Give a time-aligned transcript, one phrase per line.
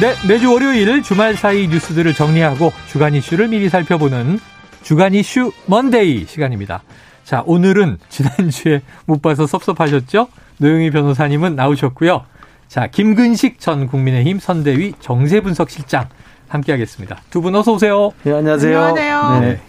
[0.00, 4.38] 네, 매주 월요일 주말 사이 뉴스들을 정리하고 주간 이슈를 미리 살펴보는
[4.82, 6.82] 주간 이슈 먼데이 시간입니다.
[7.24, 10.28] 자, 오늘은 지난주에 못 봐서 섭섭하셨죠?
[10.58, 12.24] 노영희 변호사님은 나오셨고요.
[12.68, 16.08] 자, 김근식 전 국민의힘 선대위 정세분석실장
[16.48, 17.20] 함께하겠습니다.
[17.30, 18.10] 두 분 어서 오세요.
[18.22, 18.80] 네, 안녕하세요.
[18.82, 19.40] 안녕하세요.
[19.40, 19.60] 네.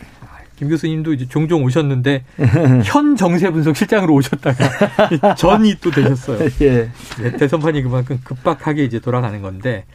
[0.55, 2.23] 김 교수님도 이제 종종 오셨는데
[2.85, 6.47] 현 정세분석 실장으로 오셨다가 전이 또 되셨어요.
[6.61, 6.89] 예.
[7.19, 9.85] 네, 대선판이 그만큼 급박하게 이제 돌아가는 건데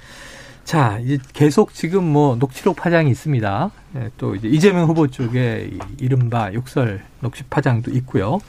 [0.66, 3.70] 자 이제 계속 지금 뭐 녹취록 파장이 있습니다.
[3.92, 8.40] 네, 또 이제 이재명 후보 쪽에 이 이른바 욕설 녹취 파장도 있고요.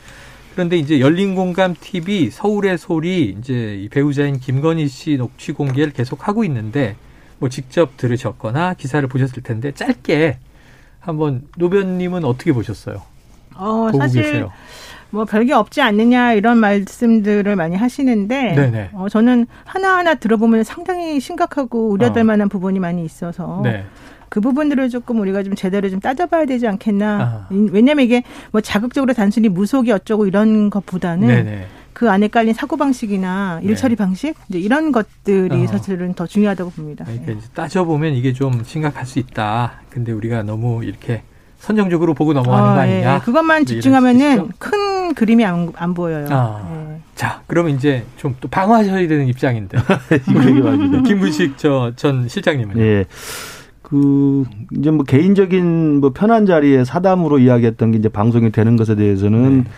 [0.54, 6.28] 그런데 이제 열린 공감 TV 서울의 소리 이제 이 배우자인 김건희 씨 녹취 공개를 계속
[6.28, 6.96] 하고 있는데
[7.38, 10.40] 뭐 직접 들으셨거나 기사를 보셨을 텐데 짧게
[11.00, 13.04] 한번 노변님은 어떻게 보셨어요?
[13.54, 14.52] 어, 보고 사실 계세요.
[15.10, 18.90] 뭐 별게 없지 않느냐 이런 말씀들을 많이 하시는데 네네.
[18.94, 22.26] 어, 저는 하나하나 들어보면 상당히 심각하고 우려될 어.
[22.26, 23.86] 만한 부분이 많이 있어서 네.
[24.30, 27.22] 그 부분들을 조금 우리가 좀 제대로 좀 따져봐야 되지 않겠나.
[27.22, 27.48] 아.
[27.50, 31.66] 왜냐면 이게 뭐 자극적으로 단순히 무속이 어쩌고 이런 것보다는 네네.
[31.94, 35.68] 그 안에 깔린 사고 방식이나 일 처리 방식 이제 이런 것들이 어.
[35.68, 37.06] 사실은 더 중요하다고 봅니다.
[37.06, 39.82] 그러니까 이제 따져 보면 이게 좀 심각할 수 있다.
[39.90, 41.24] 근데 우리가 너무 이렇게
[41.60, 43.16] 선정적으로 보고 넘어가는 거 어, 예, 아니냐.
[43.16, 43.20] 예.
[43.20, 44.50] 그것만 집중하면은?
[44.60, 46.28] 큰 그림이 안, 안 보여요.
[46.30, 46.94] 아.
[46.94, 47.02] 예.
[47.16, 49.78] 자, 그러면 이제 좀 또 방어하셔야 되는 입장인데.
[51.06, 52.78] 김문식 저 전 실장님은.
[52.80, 53.06] 예.
[53.82, 54.44] 그
[54.78, 59.70] 이제 뭐 개인적인 뭐 편한 자리에 사담으로 이야기했던 게 이제 방송이 되는 것에 대해서는 네.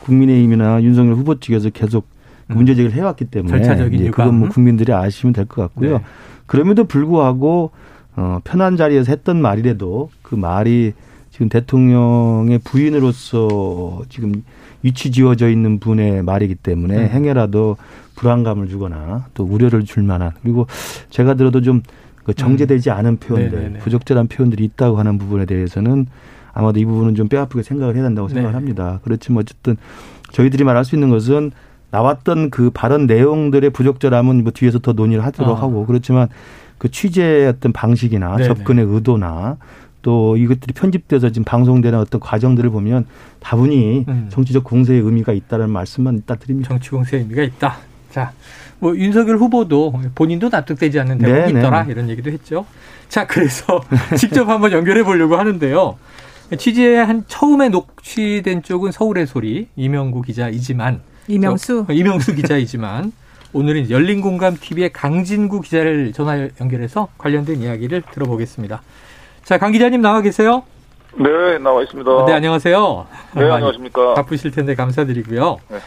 [0.00, 2.06] 국민의힘이나 윤석열 후보 측에서 계속
[2.50, 2.56] 음.
[2.56, 4.12] 문제 제기를 해왔기 때문에 절차적인 유감.
[4.26, 5.98] 그건 뭐 국민들이 아시면 될 것 같고요.
[5.98, 6.04] 네.
[6.46, 7.70] 그럼에도 불구하고
[8.16, 10.94] 어 편한 자리에서 했던 말이라도 그 말이
[11.38, 14.42] 지금 대통령의 부인으로서 지금
[14.82, 17.08] 위치 지어져 있는 분의 말이기 때문에 음.
[17.10, 17.76] 행여라도
[18.16, 20.66] 불안감을 주거나 또 우려를 줄 만한 그리고
[21.10, 23.62] 제가 들어도 좀그 정제되지 않은 표현들, 음.
[23.62, 23.78] 네네네.
[23.78, 26.06] 부적절한 표현들이 있다고 하는 부분에 대해서는
[26.52, 28.54] 아마도 이 부분은 좀 뼈아프게 생각을 해야 된다고 생각을 네.
[28.54, 28.98] 합니다.
[29.04, 29.76] 그렇지만 어쨌든
[30.32, 31.52] 저희들이 말할 수 있는 것은
[31.92, 35.62] 나왔던 그 발언 내용들의 부적절함은 뭐 뒤에서 더 논의를 하도록 아.
[35.62, 36.28] 하고 그렇지만
[36.78, 38.48] 그 취재의 어떤 방식이나 네네.
[38.48, 39.56] 접근의 의도나
[40.02, 43.06] 또 이것들이 편집돼서 지금 방송되는 어떤 과정들을 보면
[43.40, 44.28] 다분히 음.
[44.30, 46.68] 정치적 공세의 의미가 있다는 말씀만 일단 드립니다.
[46.68, 47.76] 정치 공세의 의미가 있다.
[48.10, 48.32] 자,
[48.78, 51.92] 뭐 윤석열 후보도 본인도 납득되지 않는 대목이 네, 있더라 네.
[51.92, 52.64] 이런 얘기도 했죠.
[53.08, 53.82] 자, 그래서
[54.16, 55.98] 직접 한번 연결해 보려고 하는데요.
[56.56, 61.84] 취재에 한 처음에 녹취된 쪽은 서울의 소리 이명구 기자이지만 이명수.
[61.86, 63.12] 저- 이명수 기자이지만
[63.52, 68.80] 오늘은 이제 열린공감 TV의 강진구 기자를 전화 연결해서 관련된 이야기를 들어보겠습니다.
[69.48, 70.62] 자, 강 기자님 나와 계세요?
[71.16, 72.26] 네, 나와 있습니다.
[72.26, 73.06] 네, 안녕하세요.
[73.34, 74.12] 네, 안녕하십니까.
[74.20, 75.56] 바쁘실 텐데 감사드리고요.
[75.70, 75.78] 네.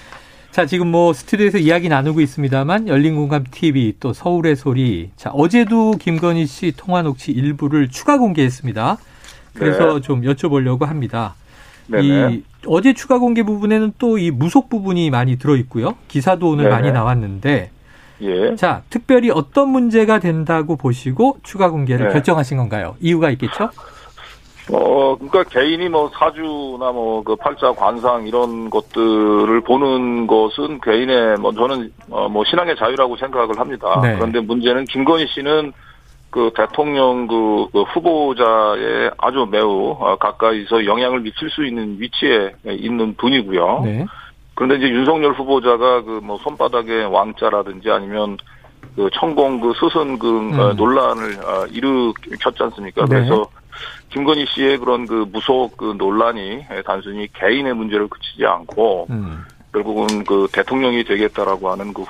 [0.50, 5.12] 자, 지금 뭐 스튜디오에서 이야기 나누고 있습니다만 열린공감 TV 또 서울의 소리.
[5.16, 8.98] 자, 어제도 김건희 씨 통화 녹취 일부를 추가 공개했습니다.
[9.54, 10.02] 그래서 네.
[10.02, 11.36] 좀 여쭤보려고 합니다.
[11.86, 12.34] 네네.
[12.34, 15.94] 이 어제 추가 공개 부분에는 또 이 무속 부분이 많이 들어 있고요.
[16.08, 16.76] 기사도 오늘 네네.
[16.76, 17.70] 많이 나왔는데
[18.22, 18.56] 예.
[18.56, 22.14] 자, 특별히 어떤 문제가 된다고 보시고 추가 공개를 네.
[22.14, 22.96] 결정하신 건가요?
[23.00, 23.70] 이유가 있겠죠?
[24.72, 31.52] 어, 그러니까 개인이 뭐 사주나 뭐 그 팔자 관상 이런 것들을 보는 것은 개인의 뭐
[31.54, 34.00] 저는 어, 뭐 신앙의 자유라고 생각을 합니다.
[34.02, 34.16] 네.
[34.16, 35.74] 그런데 문제는 김건희 씨는
[36.30, 43.16] 그 대통령 그, 그 후보자의 아주 매우 어, 가까이서 영향을 미칠 수 있는 위치에 있는
[43.16, 43.82] 분이고요.
[43.84, 44.06] 네.
[44.62, 48.38] 그런데 이제 윤석열 후보자가 그 뭐 손바닥에 왕자라든지 아니면
[48.96, 50.76] 그 천공 그 스승금 어, 음.
[50.76, 53.06] 논란을 어, 일으켰지 않습니까?
[53.06, 53.16] 네.
[53.16, 53.48] 그래서
[54.10, 59.44] 김건희 씨의 그런 그 무속 그 논란이 단순히 개인의 문제를 그치지 않고 음.
[59.74, 62.04] 결국은 그 대통령이 되겠다라고 하는 그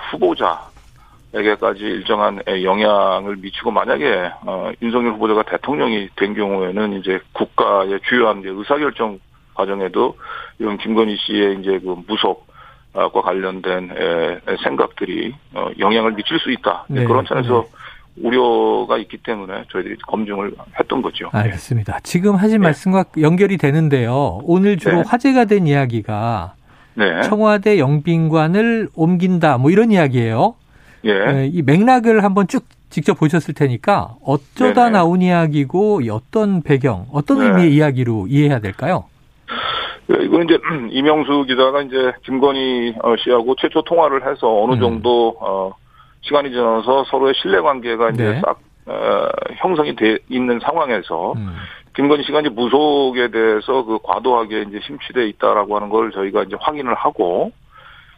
[1.31, 9.19] 후보자에게까지 일정한 영향을 미치고 만약에 어, 윤석열 후보자가 대통령이 된 경우에는 이제 국가의 주요한 의사결정
[9.61, 10.17] 과정에도
[10.59, 16.85] 이런 김건희 씨의 이제 그 무속과 관련된 에, 생각들이 어, 영향을 미칠 수 있다.
[16.89, 17.03] 네.
[17.05, 17.65] 그런 차원에서
[18.17, 21.29] 우려가 있기 때문에 저희들이 검증을 했던 거죠.
[21.31, 21.99] 알겠습니다.
[22.03, 22.67] 지금 하신 네.
[22.67, 24.39] 말씀과 연결이 되는데요.
[24.43, 25.03] 오늘 주로 네.
[25.05, 26.55] 화제가 된 이야기가
[26.95, 27.21] 네.
[27.21, 30.55] 청와대 영빈관을 옮긴다 뭐 이런 이야기예요.
[31.05, 31.13] 예.
[31.13, 34.89] 네, 이 맥락을 한번 쭉 직접 보셨을 테니까 어쩌다 네네.
[34.91, 37.45] 나온 이야기고 이 어떤 배경, 어떤 네.
[37.45, 39.05] 의미의 이야기로 이해해야 될까요?
[40.11, 40.57] 예, 이건 이제
[40.89, 44.79] 이명수 기자가 이제 김건희 어, 씨하고 최초 통화를 해서 어느 음.
[44.79, 45.73] 정도 어,
[46.21, 48.41] 시간이 지나서 서로의 신뢰 관계가 이제 네.
[48.41, 51.55] 싹 어, 형성이 돼 있는 상황에서 음.
[51.95, 56.93] 김건희 씨가 이제 무속에 대해서 그 과도하게 이제 심취돼 있다라고 하는 걸 저희가 이제 확인을
[56.95, 57.51] 하고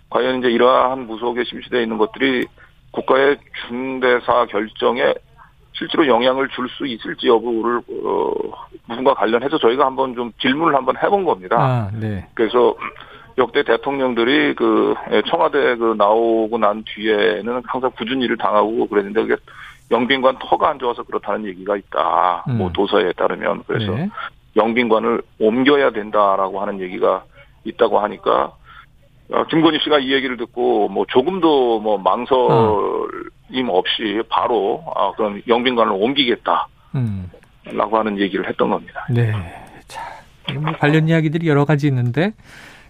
[0.09, 2.45] 과연 이제 이러한 무속에 심취돼 있는 것들이
[2.91, 3.37] 국가의
[3.67, 5.13] 중대사 결정에
[5.73, 8.31] 실제로 영향을 줄 수 있을지 여부를 어,
[8.87, 11.57] 부분과 관련해서 저희가 한번 좀 질문을 한번 해본 겁니다.
[11.59, 12.27] 아, 네.
[12.33, 12.75] 그래서
[13.37, 14.93] 역대 대통령들이 그
[15.27, 19.35] 청와대 그 나오고 난 뒤에는 항상 굳은 일을 당하고 그랬는데 그게
[19.91, 22.45] 영빈관 터가 안 좋아서 그렇다는 얘기가 있다.
[22.47, 22.57] 음.
[22.57, 24.09] 뭐 도서에 따르면 그래서 네.
[24.55, 27.23] 영빈관을 옮겨야 된다라고 하는 얘기가
[27.63, 28.51] 있다고 하니까
[29.31, 32.37] 어, 김건희 씨가 이 얘기를 듣고 뭐 조금도 뭐 망설
[33.53, 37.29] 임 없이 바로 아 그럼 영빈관을 옮기겠다라고 음.
[37.71, 39.05] 하는 얘기를 했던 겁니다.
[39.09, 39.31] 네.
[39.87, 40.01] 자,
[40.59, 42.33] 뭐 관련 이야기들이 여러 가지 있는데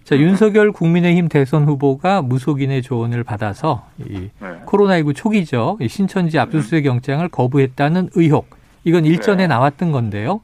[0.04, 4.48] 자, 윤석열 국민의힘 대선 후보가 무속인의 조언을 받아서 이 네.
[4.66, 5.78] 코로나19 초기죠.
[5.80, 8.50] 이 신천지 압수수색 영장을 거부했다는 의혹.
[8.84, 9.46] 이건 일전에 네.
[9.46, 10.42] 나왔던 건데요.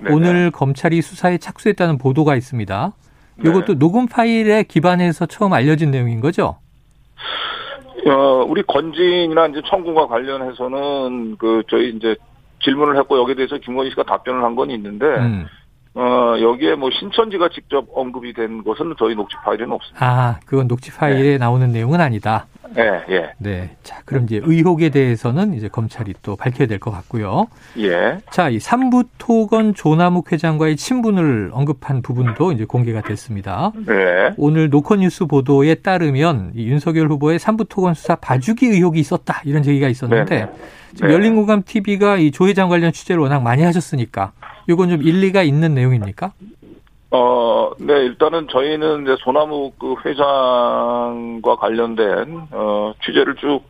[0.00, 0.14] 네네.
[0.14, 2.92] 오늘 검찰이 수사에 착수했다는 보도가 있습니다.
[3.36, 3.50] 네.
[3.50, 6.56] 이것도 녹음 파일에 기반해서 처음 알려진 내용인 거죠?
[8.06, 12.16] 어, 우리 건진이나 이제 청구과 관련해서는 그 저희 이제
[12.62, 15.46] 질문을 했고 여기에 대해서 김건희 씨가 답변을 한 건 있는데 음.
[15.94, 20.06] 어 여기에 뭐 신천지가 직접 언급이 된 것은 저희 녹취 파일에는 없습니다.
[20.06, 22.46] 아, 그건 녹취 파일에 나오는 내용은 아니다.
[22.78, 23.70] 예, 예, 네.
[23.82, 27.46] 자, 그럼 이제 의혹에 대해서는 이제 검찰이 또 밝혀야 될 것 같고요.
[27.78, 33.72] 예, 자, 이 삼부토건 조남욱 회장과의 친분을 언급한 부분도 이제 공개가 됐습니다.
[33.86, 39.88] 네, 오늘 노컷뉴스 보도에 따르면 이 윤석열 후보의 삼부토건 수사 봐주기 의혹이 있었다 이런 얘기가
[39.88, 40.52] 있었는데 네네.
[40.94, 41.14] 지금 네.
[41.14, 44.32] 열린공감 TV가 이 조 회장 관련 취재를 워낙 많이 하셨으니까
[44.68, 46.32] 이건 좀 일리가 있는 내용입니까?
[47.14, 53.60] 어, 네, 일단은 저희는 이제 소나무 그 회장과 관련된, 어, 취재를 쭉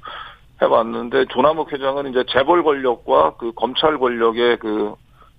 [0.63, 4.95] 해봤는데, 조남욱 회장은 이제 재벌 권력과 그 검찰 권력의 그,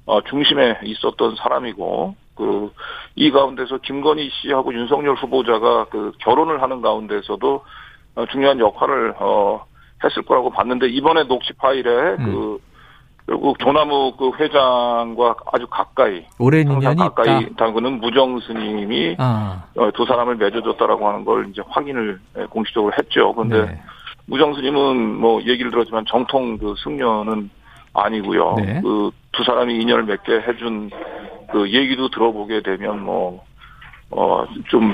[0.05, 2.73] 어, 중심에 있었던 사람이고, 그,
[3.15, 7.63] 이 가운데서 김건희 씨하고 윤석열 후보자가 그 결혼을 하는 가운데서도
[8.15, 9.65] 어, 중요한 역할을, 어,
[10.03, 12.59] 했을 거라고 봤는데, 이번에 녹취 파일에 그,
[13.25, 17.47] 결국 조남욱 그 회장과 아주 가까이, 오랜 인연이 가까이.
[17.55, 23.33] 당구는 무정 스님이 아, 어, 두 사람을 맺어줬다라고 하는 걸 이제 확인을 예, 공식적으로 했죠.
[23.33, 23.81] 그런데 네.
[24.25, 27.49] 무정 스님은 뭐 얘기를 들었지만 정통 그 승려는
[27.93, 28.55] 아니고요.
[28.57, 28.81] 네.
[28.81, 30.89] 그두 사람이 인연을 맺게 해준
[31.51, 33.43] 그 얘기도 들어보게 되면 뭐.
[34.15, 34.93] 어, 좀,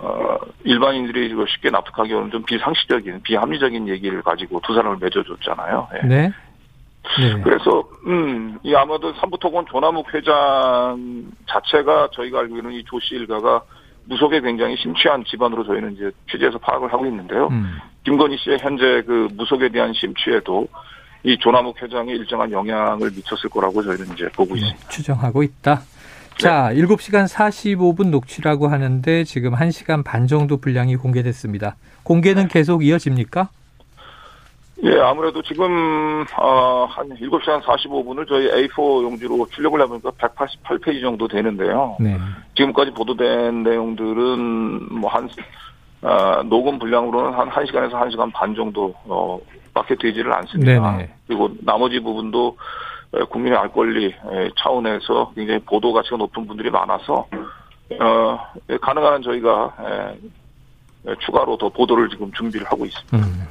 [0.00, 5.88] 어, 일반인들이 쉽게 납득하기 어려운 좀 비상식적인, 비합리적인 얘기를 가지고 두 사람을 맺어줬잖아요.
[5.94, 6.06] 예.
[6.06, 6.32] 네.
[7.20, 7.40] 네.
[7.42, 13.62] 그래서 음, 이 아마도 삼부토건 조남욱 회장 자체가 저희가 알고 있는 이 조씨 일가가
[14.06, 17.48] 무속에 굉장히 심취한 집안으로 저희는 이제 취재해서 파악을 하고 있는데요.
[17.48, 17.78] 음.
[18.04, 20.66] 김건희 씨의 현재 그 무속에 대한 심취에도
[21.22, 24.88] 이 조남욱 회장이 일정한 영향을 미쳤을 거라고 저희는 이제 보고 네, 있습니다.
[24.88, 25.80] 추정하고 있다.
[26.36, 31.76] 자, 7시간 45분 녹취라고 하는데 지금 1시간 반 정도 분량이 공개됐습니다.
[32.02, 33.48] 공개는 계속 이어집니까?
[34.84, 41.96] 예, 아무래도 지금 어, 한 7시간 45분을 저희 A4 용지로 출력을 해보니까 188페이지 정도 되는데요.
[42.00, 42.18] 네.
[42.54, 45.28] 지금까지 보도된 내용들은 뭐 한
[46.02, 49.40] 어, 녹음 분량으로는 한 1시간에서 1시간 반 정도 어,
[49.72, 50.92] 밖에 되지를 않습니다.
[50.96, 51.14] 네네.
[51.26, 52.58] 그리고 나머지 부분도
[53.12, 57.26] 어, 국민의 알 권리 에, 차원에서 굉장히 보도 가치가 높은 분들이 많아서
[58.00, 58.38] 어,
[58.68, 63.16] 예, 가능한 한 저희가 에, 에, 추가로 더 보도를 지금 준비를 하고 있습니다.
[63.16, 63.48] 음.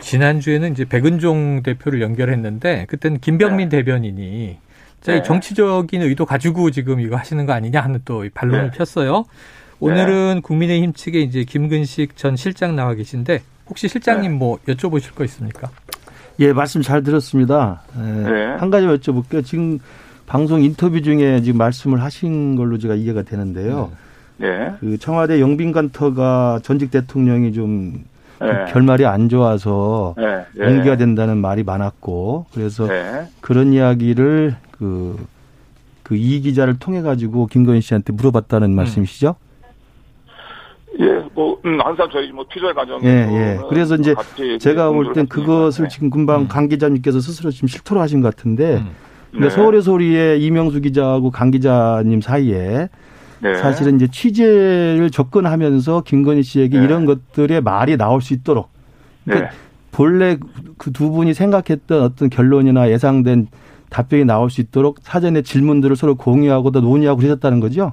[0.00, 4.58] 지난주에는 이제 백은종 대표를 연결했는데 그때는 김병민 대변인이
[5.00, 5.22] 자, 이 네.
[5.22, 8.78] 정치적인 의도 가지고 지금 이거 하시는 거 아니냐 하는 또이 반론을 네.
[8.78, 9.24] pis어요.
[9.80, 14.36] 오늘은 국민의힘 측에 이제 김근식 전 실장 나와 계신데 혹시 실장님 네.
[14.36, 15.70] 뭐 여쭤보실 거 있습니까?
[16.40, 17.82] 예, 말씀 잘 들었습니다.
[17.96, 18.44] 예, 네.
[18.56, 19.44] 한 가지 여쭤볼게요.
[19.44, 19.78] 지금
[20.26, 23.92] 방송 인터뷰 중에 지금 말씀을 하신 걸로 제가 이해가 되는데요.
[24.36, 24.72] 네.
[24.80, 28.04] 그 청와대 영빈관터가 전직 대통령이 좀
[28.40, 28.72] 네.
[28.72, 30.44] 결말이 안 좋아서 네.
[30.54, 30.66] 네.
[30.66, 33.26] 옮겨야 된다는 말이 많았고 그래서 네.
[33.40, 35.16] 그런 이야기를 그,
[36.02, 39.34] 그 이 기자를 통해 가지고 김건희 씨한테 물어봤다는 말씀이시죠?
[41.00, 41.04] 예,
[41.34, 43.06] 뭐, 음, 항상 저희 뭐 취재 과정에서.
[43.06, 43.58] 예, 예.
[43.68, 44.14] 그래서 이제
[44.58, 45.88] 제가 볼 땐 그것을 네.
[45.88, 46.48] 지금 금방 음.
[46.48, 48.90] 강 기자님께서 스스로 지금 실토를 하신 것 같은데 음.
[49.30, 49.50] 근데 네.
[49.54, 52.88] 서울의 소리의 이명수 기자하고 강 기자님 사이에
[53.40, 53.54] 네.
[53.54, 56.84] 사실은 이제 취재를 접근하면서 김건희 씨에게 네.
[56.84, 58.68] 이런 것들의 말이 나올 수 있도록
[59.24, 59.56] 그러니까 네.
[59.92, 60.38] 본래
[60.78, 63.48] 그 두 분이 생각했던 어떤 결론이나 예상된
[63.90, 67.92] 답변이 나올 수 있도록 사전에 질문들을 서로 공유하고 또 논의하고 그러셨다는 거죠?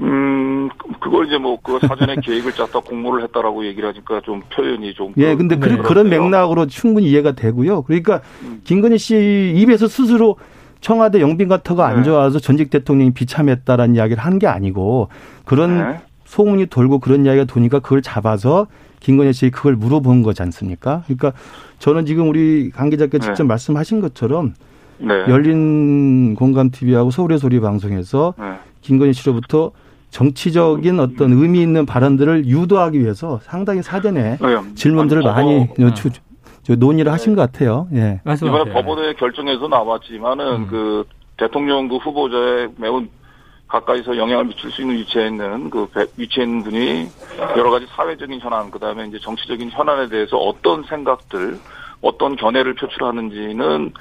[0.00, 0.68] 음,
[1.00, 5.12] 그걸 이제 뭐, 그 사전에 계획을 짰다 공모를 했다라고 얘기를 하니까 좀 표현이 좀.
[5.18, 5.76] 예, 근데 그, 네.
[5.76, 7.82] 그런 맥락으로 충분히 이해가 되고요.
[7.82, 8.60] 그러니까 음.
[8.64, 10.36] 김건희 씨 입에서 스스로
[10.82, 12.02] 청와대 영빈과터가 안 네.
[12.02, 15.08] 좋아서 전직 대통령이 비참했다라는 이야기를 한게 아니고
[15.46, 16.00] 그런 네.
[16.26, 18.66] 소문이 돌고 그런 이야기가 도니까 그걸 잡아서
[19.00, 21.02] 김건희 씨에 그걸 물어본 거지 않습니까?
[21.06, 21.32] 그러니까
[21.78, 23.24] 저는 지금 우리 강 기자께 네.
[23.26, 24.54] 직접 말씀하신 것처럼
[24.98, 25.08] 네.
[25.28, 28.44] 열린 공감 TV하고 서울의 소리 방송에서 네.
[28.82, 29.70] 김건희 씨로부터
[30.10, 34.74] 정치적인 어떤 의미 있는 발언들을 유도하기 위해서 상당히 사전에 네.
[34.74, 36.20] 질문들을 많이 법원- 주- 저
[36.68, 37.88] 논의를 하신 것 같아요.
[37.92, 37.96] 예.
[37.96, 38.72] 이번에 말씀하세요.
[38.72, 40.66] 법원의 결정에서 나왔지만은 음.
[40.68, 41.04] 그
[41.36, 43.04] 대통령 그 후보자에 매우
[43.66, 47.08] 가까이서 영향을 미칠 수 있는 위치에 있는 그 배- 위치에 있는 분이
[47.56, 51.58] 여러 가지 사회적인 현안 그다음에 이제 정치적인 현안에 대해서 어떤 생각들
[52.02, 53.92] 어떤 견해를 표출하는지는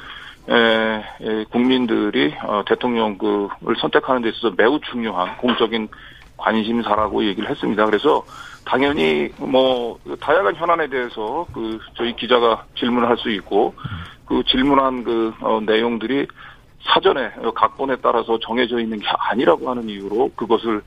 [0.50, 0.54] 에,
[1.22, 5.88] 에, 국민들이 어, 대통령 그를 선택하는 데 있어서 매우 중요한 공적인
[6.36, 7.86] 관심사라고 얘기를 했습니다.
[7.86, 8.24] 그래서
[8.66, 13.74] 당연히 뭐 다양한 현안에 대해서 그 저희 기자가 질문을 할수 있고
[14.26, 16.28] 그 질문한 그 어, 내용들이
[16.84, 20.82] 사전에 각본에 따라서 정해져 있는 게 아니라고 하는 이유로 그것을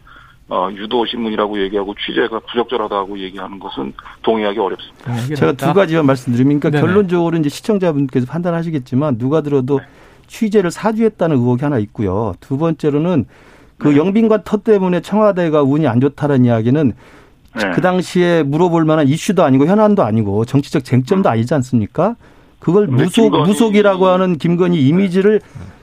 [0.49, 5.35] 어, 유도 신문이라고 얘기하고 취재가 부적절하다고 얘기하는 것은 동의하기 어렵습니다.
[5.35, 6.87] 제가 두 가지만 말씀드리면 그러니까 네네.
[6.87, 9.81] 결론적으로 이제 시청자분께서 판단하시겠지만 누가 들어도
[10.27, 12.35] 취재를 사주했다는 의혹이 하나 있고요.
[12.41, 13.27] 두 번째로는
[13.79, 13.97] 그 네.
[13.97, 16.93] 영빈관 터 때문에 청와대가 운이 안 좋다는 이야기는
[17.57, 17.71] 네.
[17.75, 22.17] 그 당시에 물어볼 만한 이슈도 아니고 현안도 아니고 정치적 쟁점도 아니지 않습니까?
[22.59, 25.41] 그걸 무속 김건희- 무속이라고 하는 김건희 이미지를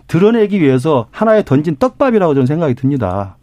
[0.07, 3.37] 드러내기 위해서 하나의 던진 떡밥이라고 저는 생각이 듭니다.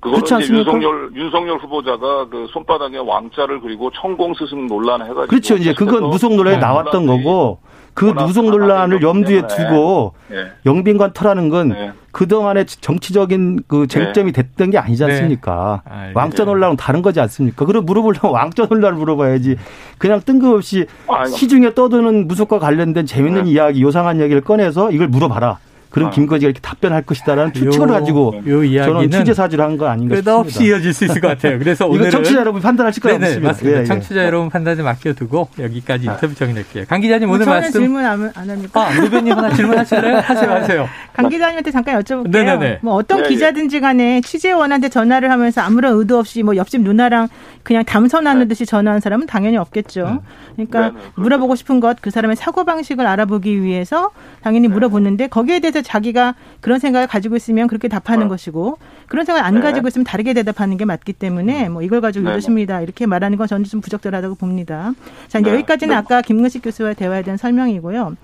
[0.00, 0.70] 그렇지 않습니까?
[0.72, 5.54] 윤석열 윤석열 후보자가 그 손바닥에 왕자를 그리고 천공 스승 논란 해가지고 그렇죠.
[5.56, 6.60] 이제 그건 무속 논란에 네.
[6.60, 7.60] 나왔던 거고
[7.94, 9.42] 그 워낙 무속 논란을 염두에.
[9.46, 10.52] 두고 예.
[10.64, 11.92] 영빈관 터라는 건 네.
[12.12, 15.12] 그동안의 정치적인 그 쟁점이 됐던 게 아니지 네.
[15.12, 15.82] 않습니까?
[16.14, 17.64] 왕자 논란은 다른 거지 않습니까?
[17.64, 19.56] 그럼 물어보려면 왕자 논란을 물어봐야지.
[19.98, 23.50] 그냥 뜬금없이 아, 시중에 떠드는 무속과 관련된 재밌는 네.
[23.50, 25.58] 이야기, 요상한 이야기를 꺼내서 이걸 물어봐라.
[25.92, 26.10] 그럼 아.
[26.10, 30.14] 김건희가 이렇게 답변할 것이다라는 추측을 요- 가지고 요 저는 이야기는 취재 사주를 한 거 아닌가
[30.20, 30.76] 끝없이 싶습니다.
[30.76, 31.58] 이어질 수 있을 것 같아요.
[31.58, 33.48] 그래서 이거 오늘은 청취자 여러분 판단하실 거라고 네네 믿습니다.
[33.52, 33.78] 맞습니다.
[33.78, 33.86] 예, 예.
[33.86, 36.84] 청취자 여러분 판단을 맡겨두고 여기까지 인터뷰 정리할게요.
[36.88, 38.80] 강 기자님 뭐 오늘 저는 말씀 질문 안, 안 합니까?
[38.86, 40.16] 아 노변님 하나 질문하실래요?
[40.24, 40.88] 하세요 하세요.
[41.12, 42.30] 강 기자님한테 잠깐 여쭤볼게요.
[42.30, 42.78] 네네네.
[42.82, 47.28] 뭐 어떤 네, 기자든지 간에 취재원한테 전화를 하면서 아무런 의도 없이 뭐 옆집 누나랑
[47.62, 50.22] 그냥 담소 나누듯이 전화한 사람은 당연히 없겠죠.
[50.54, 51.12] 그러니까 네, 네, 그렇죠.
[51.16, 54.10] 물어보고 싶은 것 그 사람의 사고 방식을 알아보기 위해서
[54.42, 54.74] 당연히 네.
[54.74, 58.28] 물어보는데 거기에 대해서 자기가 그런 생각을 가지고 있으면 그렇게 답하는 네.
[58.28, 59.60] 것이고 그런 생각을 안 네.
[59.60, 63.46] 가지고 있으면 다르게 대답하는 게 맞기 때문에 뭐 이걸 가지고 네, 이러십니다 이렇게 말하는 건
[63.46, 64.92] 저는 좀 부적절하다고 봅니다.
[65.28, 65.56] 자 이제 네.
[65.56, 65.98] 여기까지는 네.
[65.98, 68.16] 아까 김근식 교수와의 대화에 대한 설명이고요.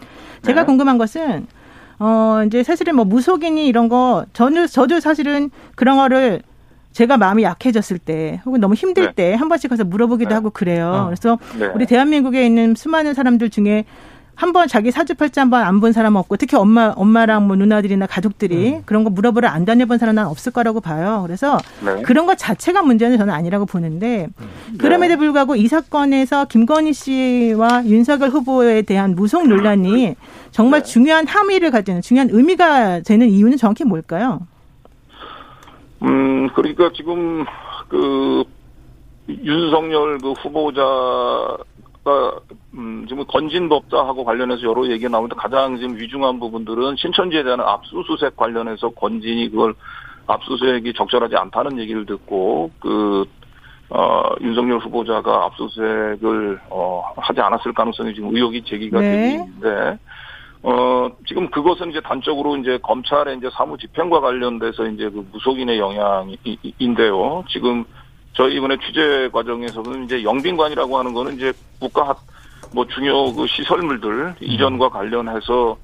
[0.42, 0.66] 제가 네.
[0.66, 1.46] 궁금한 것은
[1.98, 6.42] 어, 이제 사실은 뭐 무속인이 이런 거, 저는, 저도 사실은 그런 거를
[6.92, 9.12] 제가 마음이 약해졌을 때, 혹은 너무 힘들 네.
[9.12, 10.34] 때, 한 번씩 가서 물어보기도 네.
[10.34, 10.92] 하고 그래요.
[10.92, 11.04] 어.
[11.06, 11.66] 그래서 네.
[11.74, 13.84] 우리 대한민국에 있는 수많은 사람들 중에
[14.38, 18.82] 한번 자기 사주팔자 한번 안 본 사람 없고 특히 엄마 엄마랑 뭐 누나들이나 가족들이 음.
[18.86, 21.22] 그런 거 물어보러 안 다녀본 사람 난 없을 거라고 봐요.
[21.26, 22.02] 그래서 네.
[22.02, 24.28] 그런 것 자체가 문제는 저는 아니라고 보는데
[24.78, 30.14] 그럼에도 불구하고 이 사건에서 김건희 씨와 윤석열 후보에 대한 무속 논란이
[30.52, 30.86] 정말 네.
[30.92, 34.40] 중요한 함의를 가지는 중요한 의미가 되는 이유는 정확히 뭘까요?
[36.02, 37.44] 음, 그러니까 지금
[37.88, 38.44] 그
[39.28, 40.82] 윤석열 그 후보자
[42.04, 42.40] 가
[42.74, 48.90] 음, 지금 건진법자하고 관련해서 여러 얘기가 나오는데 가장 지금 위중한 부분들은 신천지에 대한 압수수색 관련해서
[48.90, 49.74] 건진이 그걸
[50.26, 53.24] 압수수색이 적절하지 않다는 얘기를 듣고 그
[53.90, 59.10] 어, 윤석열 후보자가 압수수색을 어, 하지 않았을 가능성이 지금 의혹이 제기가 네.
[59.10, 59.98] 되고 있는데
[60.62, 67.44] 어, 지금 그것은 이제 단적으로 이제 검찰의 이제 사무 집행과 관련돼서 이제 그 무속인의 영향인데요.
[67.48, 67.84] 지금
[68.38, 72.14] 저희 이번에 취재 과정에서는 이제 영빈관이라고 하는 거는 이제 국가
[72.72, 75.76] 뭐 중요 그 시설물들 이전과 관련해서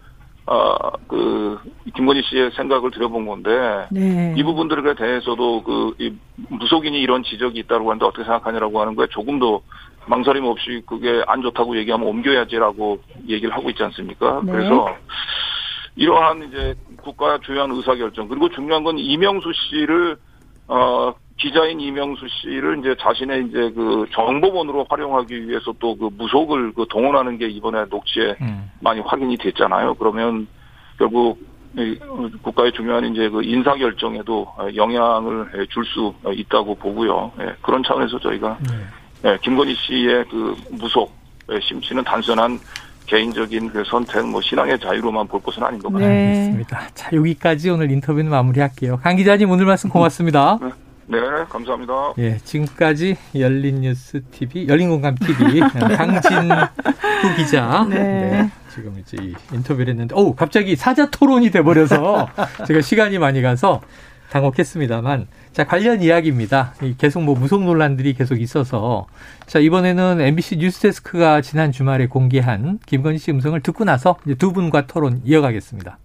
[0.46, 1.58] 아그
[1.96, 4.34] 김건희 씨의 생각을 들여본 건데 네.
[4.36, 6.12] 이 부분들에 대해서도 그 이
[6.48, 9.60] 무속인이 이런 지적이 있다고 하는데 어떻게 생각하냐라고 하는 거에 조금 더
[10.06, 14.42] 망설임 없이 그게 안 좋다고 얘기하면 옮겨야지라고 얘기를 하고 있지 않습니까?
[14.44, 14.52] 네.
[14.52, 14.94] 그래서
[15.96, 20.16] 이러한 이제 국가 주요한 의사결정 그리고 중요한 건 이명수 씨를
[20.68, 26.86] 어 기자인 이명수 씨를 이제 자신의 이제 그 정보원으로 활용하기 위해서 또 그 무속을 그
[26.88, 28.70] 동원하는 게 이번에 녹취에 음.
[28.80, 29.94] 많이 확인이 됐잖아요.
[29.94, 30.46] 그러면
[30.98, 31.38] 결국
[31.76, 31.98] 이
[32.42, 37.32] 국가의 중요한 이제 그 인사 결정에도 영향을 줄 수 있다고 보고요.
[37.40, 39.30] 예, 그런 차원에서 저희가 네.
[39.32, 42.60] 예, 김건희 씨의 그 무속의 심취는 단순한
[43.06, 46.08] 개인적인 그 선택, 뭐 신앙의 자유로만 볼 것은 아닌 것 같아요.
[46.08, 46.28] 네.
[46.28, 46.88] 알겠습니다.
[46.94, 48.98] 자, 여기까지 오늘 인터뷰는 마무리할게요.
[49.02, 50.58] 강 기자님 오늘 말씀 고맙습니다.
[50.62, 50.70] 네,
[51.48, 52.14] 감사합니다.
[52.18, 56.66] 예, 지금까지 열린 뉴스 TV, 열린 공감 TV 강진후
[57.36, 57.86] 기자.
[57.88, 58.50] 네.
[58.74, 62.28] 지금 이제 이 인터뷰를 했는데, 오, 갑자기 사자 토론이 돼버려서
[62.66, 63.80] 제가 시간이 많이 가서
[64.30, 66.74] 당혹했습니다만, 자, 관련 이야기입니다.
[66.82, 69.06] 이 계속 뭐 무속 논란들이 계속 있어서,
[69.46, 74.86] 자, 이번에는 MBC 뉴스데스크가 지난 주말에 공개한 김건희 씨 음성을 듣고 나서 이제 두 분과
[74.86, 75.98] 토론 이어가겠습니다.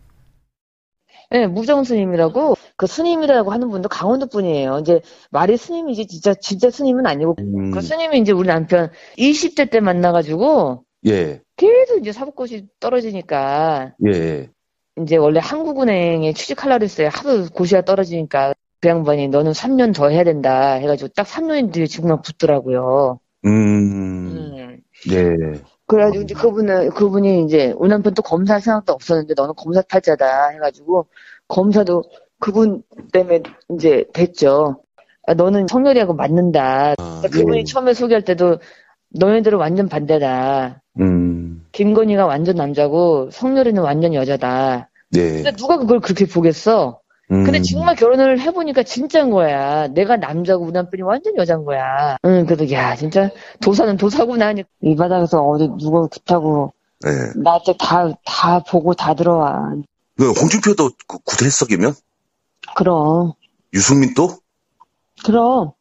[1.32, 4.80] 네, 무정 스님이라고 그 스님이라고 하는 분도 강원도 분이에요.
[4.80, 9.82] 이제 말이 스님이지 진짜 진짜 스님은 아니고 음, 그 스님이 이제 우리 남편 20대 때
[9.82, 14.50] 만나가지고 예, 계속 이제 사법고시 떨어지니까 예,
[15.02, 17.10] 이제 원래 한국은행에 취직하려고 했어요.
[17.12, 22.22] 하도 고시가 떨어지니까 그 양반이 너는 3년 더 해야 된다 해가지고 딱 3년 뒤에 지금만
[22.22, 23.20] 붙더라고요.
[23.44, 24.82] 음, 음.
[25.10, 30.52] 네, 그래가지고 이제 그분은 그분이 이제 우리 남편 또 검사할 생각도 없었는데 너는 검사 탈자다
[30.52, 31.08] 해가지고
[31.50, 32.04] 검사도
[32.40, 32.82] 그분
[33.12, 33.44] 때문에
[33.76, 34.82] 이제 됐죠.
[35.28, 36.96] 아, 너는 성렬이하고 맞는다.
[36.98, 37.64] 아, 그분이 예.
[37.64, 38.60] 처음에 소개할 때도
[39.12, 40.82] 너네들은 완전 반대다.
[41.00, 44.90] 음, 김건희가 완전 남자고 성렬이는 완전 여자다.
[45.12, 45.44] 네.
[45.44, 47.00] 근데 누가 그걸 그렇게 보겠어?
[47.32, 49.88] 음, 근데 정말 결혼을 해보니까 진짜인 거야.
[49.88, 52.18] 내가 남자고 우리 남편이 완전 여자인 거야.
[52.26, 53.30] 응, 그래도 야 진짜
[53.62, 57.10] 도사는 도사구나 하니 이 바닥에서 어디 누가 그렇다고 네.
[57.36, 59.74] 나한테 다, 다 보고 다 들어와.
[60.18, 61.94] 그 홍준표도 그 구대석이면
[62.76, 63.34] 그럼,
[63.74, 64.38] 유승민도
[65.26, 65.72] 그럼.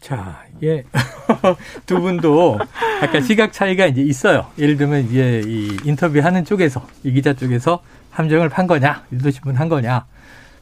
[0.00, 0.84] 자, 예.
[1.86, 2.58] 두 분도
[3.02, 4.46] 약간 시각 차이가 이제 있어요.
[4.58, 9.68] 예를 들면 이제 이 인터뷰 하는 쪽에서, 이 기자 쪽에서 함정을 판 거냐, 유도신문 한
[9.68, 10.06] 거냐,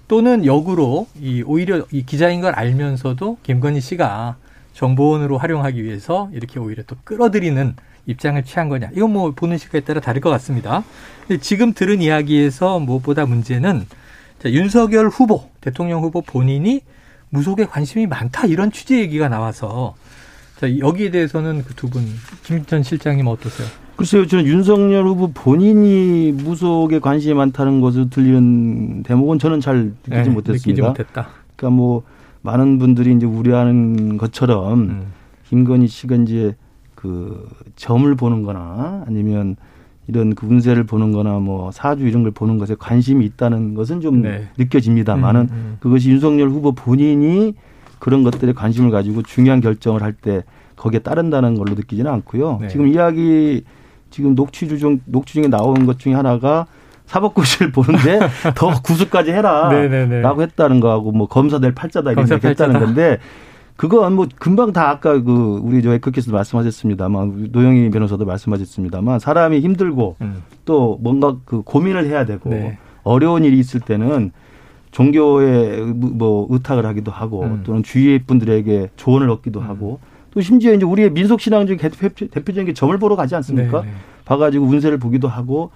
[0.08, 4.36] 또는 역으로 이 오히려 이 기자인 걸 알면서도 김건희 씨가
[4.74, 7.76] 정보원으로 활용하기 위해서 이렇게 오히려 또 끌어들이는
[8.06, 8.90] 입장을 취한 거냐.
[8.94, 10.84] 이건 뭐 보는 시각에 따라 다를 것 같습니다.
[11.26, 13.86] 근데 지금 들은 이야기에서 무엇보다 문제는
[14.44, 16.82] 자, 윤석열 후보, 대통령 후보 본인이
[17.30, 19.94] 무속에 관심이 많다 이런 취재 얘기가 나와서
[20.60, 22.04] 자, 여기에 대해서는 그 두 분,
[22.42, 23.66] 김전 실장님 어떠세요?
[23.96, 30.16] 글쎄요, 저는 윤석열 후보 본인이 무속에 관심이 많다는 것을 들리는 대목은 저는 잘 느끼지 네,
[30.18, 30.88] 느끼지 못했습니다.
[30.88, 31.28] 못했다.
[31.56, 32.02] 그러니까 뭐
[32.42, 35.06] 많은 분들이 이제 우려하는 것처럼 음.
[35.48, 36.54] 김건희 씨가 이제
[36.94, 39.56] 그 점을 보는 거나 아니면
[40.06, 44.22] 이런 그 운세를 보는 거나 뭐 사주 이런 걸 보는 것에 관심이 있다는 것은 좀
[44.22, 44.48] 네.
[44.58, 45.76] 느껴집니다만은 음, 음.
[45.80, 47.54] 그것이 윤석열 후보 본인이
[47.98, 50.42] 그런 것들에 관심을 가지고 중요한 결정을 할 때
[50.76, 52.58] 거기에 따른다는 걸로 느끼지는 않고요.
[52.60, 52.68] 네.
[52.68, 53.64] 지금 이야기
[54.10, 56.66] 지금 녹취 중 녹취 중에 나온 것 중에 하나가
[57.06, 58.18] 사법고시를 보는데
[58.54, 59.68] 더 구수까지 해라.
[59.70, 60.20] 네네네.
[60.20, 62.80] 라고 했다는 거하고 뭐 검사 될 팔자다 이런 얘기 했다는.
[62.80, 63.18] 건데
[63.76, 70.16] 그건 뭐 금방 다 아까 그 우리 저 에크께서도 말씀하셨습니다만 노영희 변호사도 말씀하셨습니다만 사람이 힘들고
[70.20, 70.42] 음.
[70.64, 72.78] 또 뭔가 그 고민을 해야 되고 네.
[73.02, 74.30] 어려운 일이 있을 때는
[74.92, 77.62] 종교에 뭐 의탁을 하기도 하고 음.
[77.64, 79.98] 또는 주위 분들에게 조언을 얻기도 하고
[80.30, 83.82] 또 심지어 이제 우리의 민속 신앙 중에 대표- 대표적인 게 점을 보러 가지 않습니까?
[83.82, 83.92] 네, 네.
[84.24, 85.70] 봐가지고 운세를 보기도 하고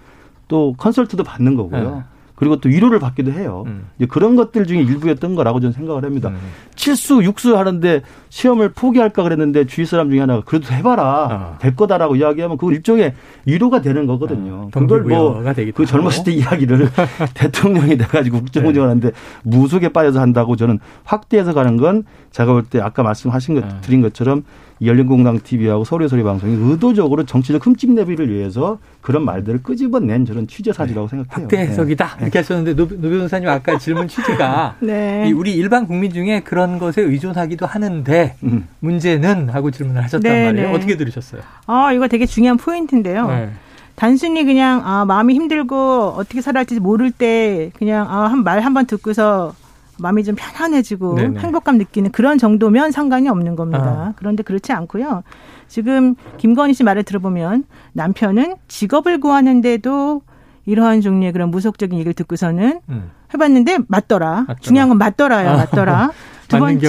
[0.47, 1.95] 또 컨설트도 받는 거고요.
[1.97, 2.03] 네.
[2.39, 3.65] 그리고 또 위로를 받기도 해요.
[3.67, 3.87] 음.
[3.99, 6.29] 이제 그런 것들 중에 일부였던 거라고 저는 생각을 합니다.
[6.29, 6.39] 음.
[6.77, 11.59] 칠수 육수 하는데 시험을 포기할까 그랬는데 주위 사람 중에 하나가 그래도 해봐라 아.
[11.59, 14.69] 될 거다라고 이야기하면 그건 일종의 위로가 되는 거거든요.
[14.73, 15.43] 아, 그걸 뭐
[15.75, 16.89] 그 젊었을 때 이야기를
[17.35, 19.11] 대통령이 돼가지고 국정운영을 하는데
[19.43, 23.81] 무속에 빠져서 한다고 저는 확대해서 가는 건 제가 볼 때 아까 말씀하신 것 아.
[23.81, 24.45] 드린 것처럼
[24.83, 31.09] 열린공감 TV하고 서울의소리 방송이 의도적으로 정치적 흠집 내기를 위해서 그런 말들을 끄집어낸 저런 취재 사지라고
[31.09, 31.31] 생각해요.
[31.45, 32.17] 확대 해석이다.
[32.19, 32.23] 네.
[32.23, 35.25] 이렇게 하셨는데 노, 노 변호사님 아까 질문 취지가 네.
[35.29, 38.69] 이 우리 일반 국민 중에 그런 것에 의존하기도 하는데 음.
[38.81, 40.69] 문제는 하고 질문을 하셨단 네, 말이에요.
[40.69, 40.75] 네.
[40.75, 41.43] 어떻게 들으셨어요?
[41.67, 43.27] 아, 이거 되게 중요한 포인트인데요.
[43.29, 43.51] 네.
[43.97, 48.73] 단순히 그냥 아, 마음이 힘들고 어떻게 살아야 할지 모를 때 그냥 아, 한 말 한
[48.75, 49.55] 번 듣고서
[50.01, 51.41] 마음이 좀 편안해지고 네네.
[51.41, 53.85] 행복감 느끼는 그런 정도면 상관이 없는 겁니다.
[53.85, 54.13] 아.
[54.17, 55.23] 그런데 그렇지 않고요.
[55.67, 60.23] 지금 김건희 씨 말을 들어보면 남편은 직업을 구하는데도
[60.67, 63.11] 이러한 종류의 그런 무속적인 얘기를 듣고서는 음.
[63.33, 64.29] 해봤는데 맞더라.
[64.41, 64.59] 맞더라.
[64.61, 65.57] 중요한 건 맞더라요.
[65.57, 66.11] 맞더라.
[66.49, 66.89] 두 번째.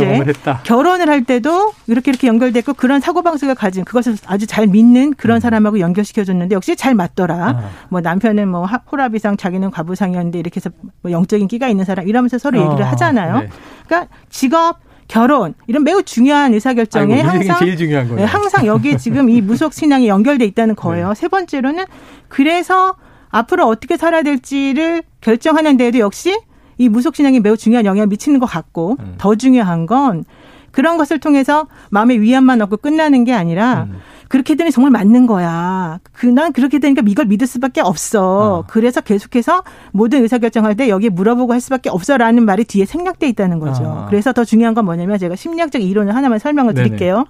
[0.63, 5.39] 결혼을 할 때도 이렇게 이렇게 연결됐고 그런 사고 방식을 가진 그것을 아주 잘 믿는 그런
[5.39, 7.35] 사람하고 연결시켜 줬는데 역시 잘 맞더라.
[7.35, 7.55] 음.
[7.57, 7.69] 아.
[7.89, 10.69] 뭐 남편은 뭐 하- 호랍이상 자기는 과부상이었는데 이렇게 해서
[11.01, 13.39] 뭐 영적인 끼가 있는 사람 이러면서 서로 얘기를 어, 하잖아요.
[13.41, 13.49] 네.
[13.85, 18.19] 그러니까 직업 결혼 이런 매우 중요한 의사결정에 아이고, 항상 제일 중요한 거예요.
[18.21, 21.09] 네, 항상 여기에 지금 이 무속 신앙이 연결돼 있다는 거예요.
[21.09, 21.15] 네.
[21.15, 21.85] 세 번째로는
[22.27, 22.95] 그래서
[23.29, 26.39] 앞으로 어떻게 살아야 될지를 결정하는 데에도 역시
[26.79, 29.15] 이 무속 신앙이 매우 중요한 영향을 미치는 것 같고 음.
[29.19, 30.23] 더 중요한 건
[30.71, 33.97] 그런 것을 통해서 마음의 위안만 얻고 끝나는 게 아니라 음.
[34.29, 35.99] 그렇게 되니 정말 맞는 거야.
[36.13, 38.59] 그난 그렇게 되니까 이걸 믿을 수밖에 없어.
[38.59, 38.63] 어.
[38.67, 43.83] 그래서 계속해서 모든 의사결정할 때 여기에 물어보고 할 수밖에 없어라는 말이 뒤에 생략돼 있다는 거죠.
[43.83, 44.05] 아.
[44.07, 46.87] 그래서 더 중요한 건 뭐냐면 제가 심리학적 이론을 하나만 설명을 네네.
[46.89, 47.25] 드릴게요.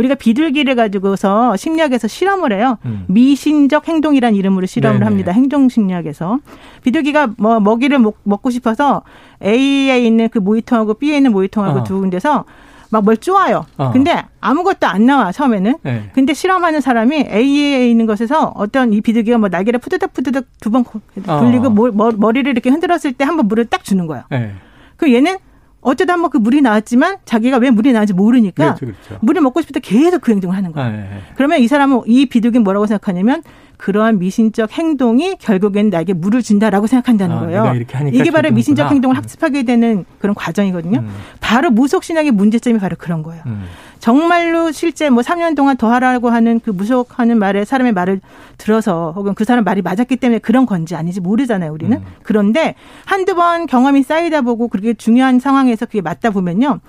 [0.00, 2.78] 우리가 비둘기를 가지고서 심리학에서 실험을 해요.
[2.86, 3.04] 음.
[3.08, 5.04] 미신적 행동이라는 이름으로 실험을 네네.
[5.04, 5.32] 합니다.
[5.32, 6.38] 행동심리학에서.
[6.82, 9.02] 비둘기가 뭐 먹이를 먹, 먹고 싶어서
[9.44, 11.84] A에 있는 그 모이통하고 B에 있는 모이통하고 어.
[11.84, 12.44] 두 군데서
[12.92, 13.66] 막뭘 쪼아요.
[13.76, 13.90] 어.
[13.92, 15.76] 근데 아무것도 안 나와, 처음에는.
[15.82, 16.10] 네.
[16.14, 20.84] 근데 실험하는 사람이 A에 있는 것에서 어떤 이 비둘기가 뭐 날개를 푸드득 푸드득 두 번
[21.24, 22.10] 돌리고 어.
[22.16, 24.24] 머리를 이렇게 흔들었을 때 한 번 물을 딱 주는 거예요.
[24.30, 24.52] 네.
[24.96, 25.36] 그 얘는
[25.80, 29.18] 어쩌다 한번 그 물이 나왔지만 자기가 왜 물이 나왔는지 모르니까 그렇죠, 그렇죠.
[29.22, 30.88] 물을 먹고 싶을 때 계속 그 행동을 하는 거예요.
[30.88, 31.20] 아, 네, 네.
[31.36, 33.42] 그러면 이 사람은 이 비둘기는 뭐라고 생각하냐면
[33.80, 37.62] 그러한 미신적 행동이 결국엔 나에게 물을 준다라고 생각한다는 아, 거예요.
[37.62, 38.50] 내가 이렇게 하니까 이게 바로.
[38.50, 39.18] 미신적 행동을 음.
[39.18, 41.00] 학습하게 되는 그런 과정이거든요.
[41.00, 41.08] 음.
[41.40, 43.42] 바로 무속신앙의 문제점이 바로 그런 거예요.
[43.46, 43.64] 음.
[43.98, 48.20] 정말로 실제 뭐 3년 동안 더 하라고 하는 그 무속하는 말에 사람의 말을
[48.58, 51.96] 들어서 혹은 그 사람 말이 맞았기 때문에 그런 건지 아닌지 모르잖아요, 우리는.
[51.96, 52.04] 음.
[52.22, 52.74] 그런데
[53.06, 56.80] 한두 번 경험이 쌓이다 보고 그렇게 중요한 상황에서 그게 맞다 보면요.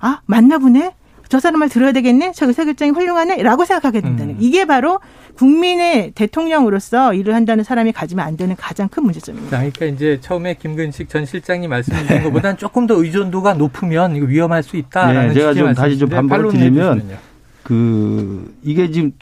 [0.00, 0.92] 아, 맞나 보네?
[1.28, 2.32] 저 사람 말 들어야 되겠네?
[2.34, 3.42] 저 의사결정이 훌륭하네?
[3.42, 4.34] 라고 생각하게 된다는.
[4.34, 4.38] 음.
[4.40, 5.00] 이게 바로
[5.36, 9.50] 국민의 대통령으로서 일을 한다는 사람이 가지면 안 되는 가장 큰 문제점입니다.
[9.50, 14.62] 자, 그러니까 이제 처음에 김근식 전 실장님 말씀하신 것보다는 조금 더 의존도가 높으면 이거 위험할
[14.62, 17.18] 수 있다라는 네, 제가 좀 다시 좀 말씀이신데 반박을 드리면.
[17.62, 19.12] 그 이게 지금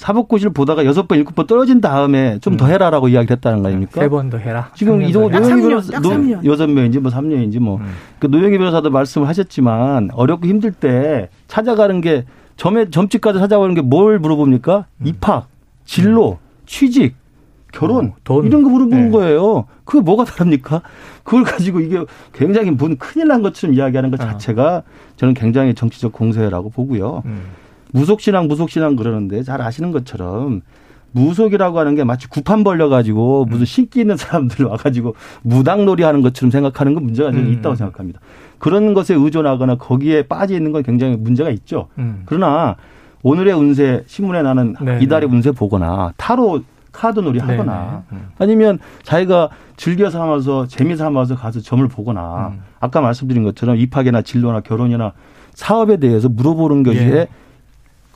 [0.00, 4.00] 사법고시를 보다가 여섯 번 일곱 번 떨어진 다음에 좀더 해라라고 이야기를 했다는 거 아닙니까?
[4.00, 4.70] 세 번 더 해라.
[4.74, 5.28] 지금 해라.
[5.28, 5.92] 딱 노영희 변호사.
[6.44, 7.92] 여섯 명인지 뭐 삼 년인지 뭐 음.
[8.18, 12.24] 그 노영희 변호사도 말씀을 하셨지만 어렵고 힘들 때 찾아가는 게
[12.56, 14.86] 점에 점집까지 찾아가는 게 뭘 물어봅니까?
[15.04, 15.48] 입학,
[15.84, 17.14] 진로, 취직,
[17.72, 18.10] 결혼 음.
[18.12, 18.46] 어, 돈.
[18.46, 19.10] 이런 거 물어보는 네.
[19.10, 19.66] 거예요.
[19.84, 20.80] 그게 뭐가 다릅니까?
[21.24, 24.24] 그걸 가지고 이게 굉장히 문 큰일 난 것처럼 이야기하는 것 어.
[24.24, 24.82] 자체가
[25.16, 27.22] 저는 굉장히 정치적 공세라고 보고요.
[27.26, 27.42] 음.
[27.92, 30.62] 무속신앙, 무속신앙 그러는데 잘 아시는 것처럼
[31.12, 36.94] 무속이라고 하는 게 마치 구판 벌려가지고 무슨 신기 있는 사람들 와가지고 무당놀이 하는 것처럼 생각하는
[36.94, 37.52] 건 문제가 저는 음.
[37.52, 38.20] 있다고 생각합니다.
[38.58, 41.88] 그런 것에 의존하거나 거기에 빠져 있는 건 굉장히 문제가 있죠.
[41.98, 42.22] 음.
[42.26, 42.76] 그러나
[43.22, 45.34] 오늘의 운세, 신문에 나는 네, 이달의 네.
[45.34, 48.22] 운세 보거나 타로 카드 놀이 하거나 네, 네.
[48.22, 48.28] 음.
[48.38, 52.62] 아니면 자기가 즐겨 삼아서 재미 삼아서 가서 점을 보거나 음.
[52.80, 55.12] 아까 말씀드린 것처럼 입학이나 진로나 결혼이나
[55.54, 57.28] 사업에 대해서 물어보는 것이 예.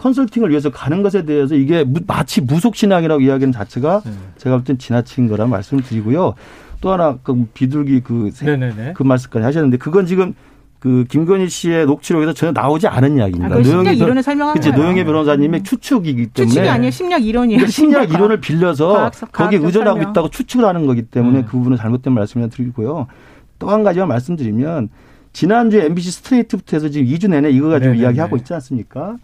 [0.08, 4.12] 컨설팅을 위해서 가는 것에 대해서 이게 무- 마치 무속신앙이라고 이야기하는 자체가 네.
[4.36, 6.34] 제가 볼 땐 지나친 거라는 말씀을 드리고요.
[6.82, 8.92] 또 하나 그 비둘기 그, 세- 네네네.
[8.94, 10.34] 그 말씀까지 하셨는데 그건 지금
[10.78, 13.56] 그 김건희 씨의 녹취록에서 전혀 나오지 않은 이야기입니다.
[13.56, 14.70] 아, 노영희 변- 이론을 설명하는 그치.
[14.76, 16.90] 노영희 변호사님의 추측이기 때문에 추측이 아니에요.
[16.90, 17.56] 심리학 이론이에요.
[17.56, 20.10] 그러니까 심리학 이론을 빌려서 과학적- 거기에 의존하고 설명.
[20.10, 21.44] 있다고 추측을 하는 거기 때문에 음.
[21.46, 23.06] 그 부분은 잘못된 말씀을 드리고요.
[23.58, 24.90] 또 한 가지만 말씀드리면
[25.32, 28.02] 지난주에 MBC 스트레이트부터 해서 지금 2주 내내 이거 가지고 네네네.
[28.02, 29.16] 이야기하고 있지 않습니까?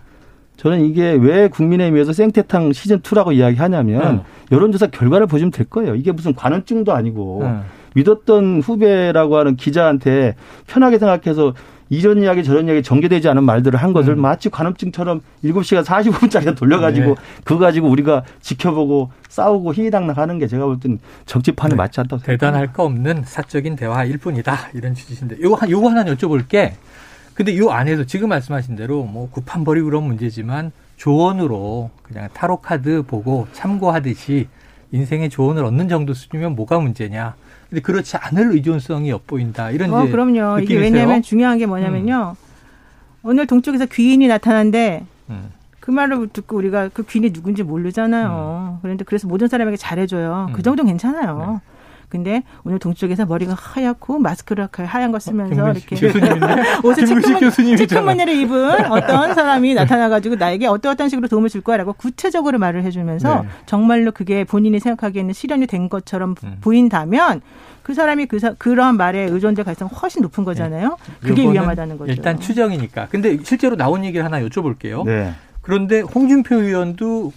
[0.61, 4.21] 저는 이게 왜 국민의힘에서 생태탕 시즌2라고 이야기하냐면 음.
[4.53, 5.95] 여론조사 결과를 보시면 될 거예요.
[5.95, 7.63] 이게 무슨 관원증도 아니고 음.
[7.95, 10.35] 믿었던 후배라고 하는 기자한테
[10.67, 11.55] 편하게 생각해서
[11.89, 14.21] 이런 이야기 저런 이야기 전개되지 않은 말들을 한 것을 음.
[14.21, 17.15] 마치 관음증처럼 7시간 45분짜리 돌려가지고 네.
[17.43, 21.77] 그거 가지고 우리가 지켜보고 싸우고 희희당락 하는 게 제가 볼 땐 정치판에 네.
[21.77, 22.47] 맞지 않다고 생각합니다.
[22.47, 24.57] 대단할 거 없는 사적인 대화일 뿐이다.
[24.75, 25.37] 이런 취지신데.
[25.41, 26.73] 요거, 한- 요거 하나 여쭤볼게.
[27.41, 33.01] 근데 요 안에서 지금 말씀하신 대로 뭐 구판 버리고 그런 문제지만 조언으로 그냥 타로 카드
[33.01, 34.47] 보고 참고하듯이
[34.93, 37.35] 인생의 조언을 얻는 정도 수준이면 뭐가 문제냐.
[37.71, 39.71] 근데 그렇지 않을 의존성이 엿보인다.
[39.71, 40.61] 이런 어, 그럼요.
[40.61, 40.77] 이게?
[40.77, 42.37] 왜냐하면 중요한 게 뭐냐면요.
[43.23, 45.51] 오늘 동쪽에서 귀인이 나타난데 음.
[45.81, 48.81] 그 말을 듣고 우리가 그 귀인이 누군지 모르잖아요.
[48.83, 50.49] 그런데 그래서 모든 사람에게 잘해줘요.
[50.51, 50.53] 음.
[50.53, 51.63] 그 정도 는 괜찮아요.
[52.11, 56.19] 근데 오늘 동쪽에서 머리가 하얗고 마스크를 하얀 거 쓰면서 김근식 이렇게?
[56.85, 57.79] 옷을 체크무늬-.
[57.79, 63.43] 체크무늬를 입은 어떤 사람이 나타나가지고 나에게 어떤 어떤 식으로 도움을 줄 거야라고 구체적으로 말을 해주면서
[63.43, 63.49] 네.
[63.67, 66.57] 정말로 그게 본인이 생각하기에는 실현이 된 것처럼 음.
[66.61, 67.41] 보인다면
[67.85, 70.97] 그 사람이 그 사, 그러한 말에 의존될 가능성이 훨씬 높은 거잖아요.
[71.21, 72.11] 그게 요거는 위험하다는 거죠.
[72.11, 73.07] 일단 추정이니까.
[73.09, 75.05] 근데 실제로 나온 얘기를 하나 여쭤볼게요.
[75.05, 75.33] 네.
[75.63, 77.33] 그런데 홍준표 의원도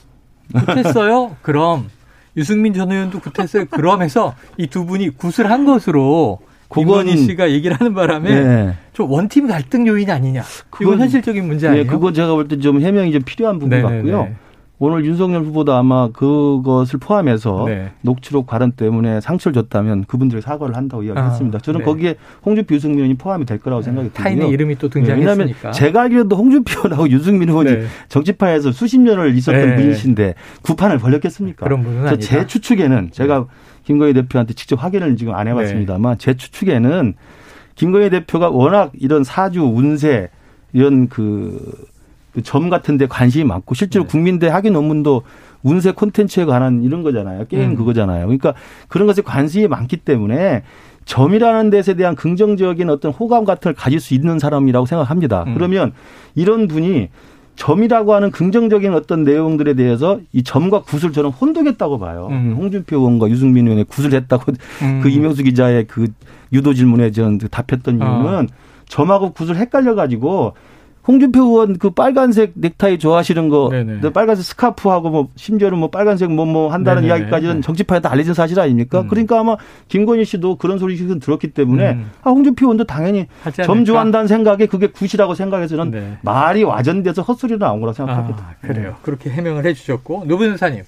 [0.65, 1.37] 굿했어요.
[1.43, 1.89] 그럼
[2.37, 3.65] 유승민 전 의원도 굿했어요.
[3.65, 8.73] 그러면서 이 두 분이 굿을 한 것으로 그거는- 씨가 얘기를 하는 바람에 네.
[8.93, 10.41] 좀 원팀 갈등 요인이 아니냐.
[10.41, 11.87] 이건 그건- 현실적인 문제 네, 아니에요?
[11.87, 13.95] 그건 제가 볼 때 좀 해명이 좀 필요한 부분 네네네.
[14.11, 14.35] 같고요.
[14.85, 17.91] 오늘 윤석열 후보도 아마 그것을 포함해서 네.
[18.01, 21.57] 녹취록 발언 때문에 상처를 줬다면 그분들이 사과를 한다고 이야기했습니다.
[21.57, 21.85] 아, 저는 네.
[21.85, 22.15] 거기에
[22.45, 24.23] 홍준표, 유승민 의원이 포함이 될 거라고 생각이 들고요.
[24.25, 25.71] 타인의 이름이 또 네, 왜냐하면 등장했으니까.
[25.71, 27.85] 제가 알기로도 홍준표 의원하고 유승민 의원이 네.
[28.09, 29.75] 정치판에서 수십 년을 있었던 네.
[29.77, 31.65] 분이신데 구판을 벌렸겠습니까?
[31.65, 32.17] 그런 분은 아니다.
[32.17, 33.45] 제 추측에는 제가
[33.85, 37.13] 김건희 대표한테 직접 확인을 지금 안 해봤습니다만 제 추측에는
[37.75, 40.27] 김건희 대표가 워낙 이런 사주 운세
[40.73, 41.92] 이런 그, 그
[42.41, 44.09] 점 같은 데 관심이 많고 실제로 네.
[44.09, 45.23] 국민대 학위 논문도
[45.61, 47.45] 운세 콘텐츠에 관한 이런 거잖아요.
[47.47, 47.75] 게임 음.
[47.75, 48.25] 그거잖아요.
[48.25, 48.53] 그러니까
[48.87, 50.63] 그런 것에 관심이 많기 때문에
[51.05, 55.43] 점이라는 데에 대한 긍정적인 어떤 호감 같은 걸 가질 수 있는 사람이라고 생각합니다.
[55.47, 55.53] 음.
[55.53, 55.93] 그러면
[56.35, 57.09] 이런 분이
[57.55, 62.27] 점이라고 하는 긍정적인 어떤 내용들에 대해서 이 점과 굿을 저는 혼동했다고 봐요.
[62.31, 62.55] 음.
[62.57, 64.99] 홍준표 의원과 유승민 의원의 굿을 했다고 음.
[65.03, 66.07] 그 이명수 기자의 그
[66.51, 68.05] 유도 질문에 전 답했던 어.
[68.05, 68.49] 이유는
[68.87, 70.53] 점하고 굿을 헷갈려 가지고
[71.07, 73.99] 홍준표 의원 그 빨간색 넥타이 좋아하시는 거, 네네.
[73.99, 77.19] 그 빨간색 스카프하고 뭐 심지어는 뭐 빨간색 뭐뭐 한다는 네네네.
[77.19, 79.01] 이야기까지는 정치판에 다 알려진 사실 아닙니까?
[79.01, 79.07] 음.
[79.09, 79.57] 그러니까 아마
[79.89, 82.11] 김건희 씨도 그런 소리를 들었기 때문에 음.
[82.23, 83.85] 아, 홍준표 의원도 당연히 하지 점 않을까?
[83.85, 86.17] 좋아한다는 생각에 그게 굿이라고 생각해서는 네.
[86.21, 88.43] 말이 와전돼서 헛소리로 나온 거라고 생각합니다.
[88.49, 88.95] 아, 그래요.
[89.01, 90.83] 그렇게 해명을 해주셨고 노부 변호사님,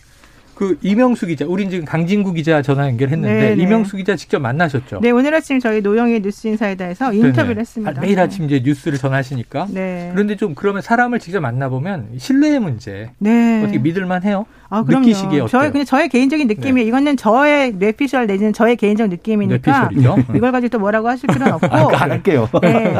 [0.56, 3.62] 그 이명수 기자, 우린 지금 강진구 기자 전화 연결했는데 네, 네.
[3.62, 5.00] 이명수 기자 직접 만나셨죠?
[5.02, 7.60] 네, 오늘 아침 저희 노영희 뉴스 인사이다에서 인터뷰를 네네.
[7.60, 7.94] 했습니다.
[7.98, 9.68] 아, 매일 아침 이제 뉴스를 전하시니까.
[9.72, 10.10] 네.
[10.14, 13.62] 그런데 좀 그러면 사람을 직접 만나보면 신뢰의 문제 네.
[13.64, 14.46] 어떻게 믿을만 해요?
[14.70, 15.02] 아, 그럼요.
[15.06, 15.48] 느끼시기에 어때요?
[15.48, 16.88] 저의 그냥 저의 개인적인 느낌이에요.
[16.88, 20.34] 이거는 저의 뇌피셜 내지는 저의 개인적 느낌이니까 뇌피셜이죠.
[20.38, 21.68] 이걸 가지고 또 뭐라고 하실 필요는 없고.
[21.68, 22.50] 아, 안 할게요.
[22.62, 22.96] 네.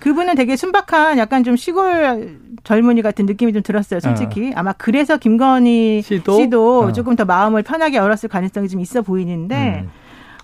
[0.00, 4.52] 그분은 되게 순박한 약간 좀 시골 젊은이 같은 느낌이 좀 들었어요, 솔직히.
[4.54, 6.36] 아마 그래서 김건희 씨도?
[6.38, 6.92] 씨도, 어.
[6.92, 9.90] 조금 더 마음을 편하게 열었을 가능성이 좀 있어 보이는데, 음.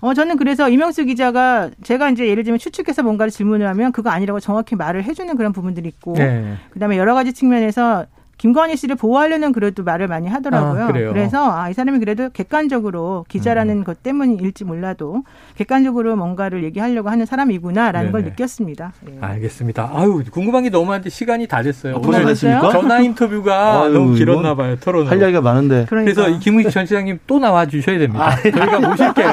[0.01, 4.39] 어, 저는 그래서 이명수 기자가 제가 이제 예를 들면 추측해서 뭔가를 질문을 하면 그거 아니라고
[4.39, 6.55] 정확히 말을 해주는 그런 부분들이 있고, 네.
[6.69, 8.05] 그 다음에 여러 가지 측면에서
[8.37, 10.83] 김건희 씨를 보호하려는 그래도 말을 많이 하더라고요.
[10.83, 11.13] 아, 그래요?
[11.13, 13.83] 래서 아, 이 사람이 그래도 객관적으로 기자라는 음.
[13.83, 15.23] 것 때문일지 몰라도
[15.55, 18.31] 객관적으로 뭔가를 얘기하려고 하는 사람이구나라는 걸 네네.
[18.31, 18.93] 느꼈습니다.
[19.09, 19.17] 예.
[19.21, 19.91] 알겠습니다.
[19.93, 21.95] 아유 궁금한 게 너무 많은데 시간이 다 됐어요.
[22.03, 22.71] 아, 됐습니까?
[22.71, 24.75] 전화 인터뷰가 아유, 너무 길었나 봐요.
[24.79, 25.07] 토론.
[25.07, 25.85] 할 이야기가 많은데.
[25.87, 26.13] 그러니까.
[26.13, 28.27] 그래서 이 김근식 전 실장님 또 나와 주셔야 됩니다.
[28.27, 29.27] 아, 저희가 모실게요.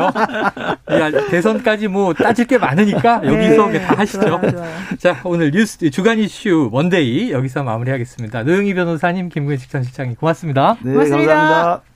[0.93, 4.21] 야, 대선까지 뭐 따질 게 많으니까 여기서 네, 다 하시죠.
[4.27, 4.71] 좋아요, 좋아요.
[4.99, 8.43] 자, 오늘 뉴스 주간 이슈 원데이 여기서 마무리하겠습니다.
[8.45, 10.77] 노영희 변호사님, 김근식 전 실장님 고맙습니다.
[10.83, 11.35] 네, 고맙습니다.
[11.35, 11.92] 감사합니다.